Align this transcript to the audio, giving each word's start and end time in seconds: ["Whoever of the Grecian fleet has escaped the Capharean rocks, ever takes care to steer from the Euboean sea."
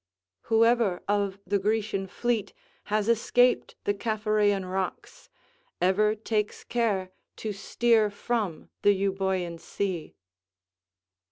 ["Whoever 0.49 1.03
of 1.07 1.37
the 1.45 1.59
Grecian 1.59 2.07
fleet 2.07 2.53
has 2.85 3.07
escaped 3.07 3.75
the 3.83 3.93
Capharean 3.93 4.65
rocks, 4.65 5.29
ever 5.79 6.15
takes 6.15 6.63
care 6.63 7.11
to 7.35 7.53
steer 7.53 8.09
from 8.09 8.69
the 8.81 8.93
Euboean 8.93 9.59
sea." 9.59 10.15